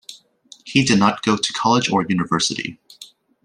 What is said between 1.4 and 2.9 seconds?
college or university.